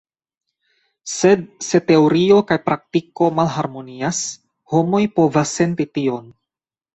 Sed 1.15 1.43
se 1.65 1.81
teorio 1.91 2.37
kaj 2.51 2.57
praktiko 2.69 3.27
malharmonias, 3.41 4.23
homoj 4.75 5.03
povas 5.21 5.55
senti 5.61 5.89
tion. 6.01 6.27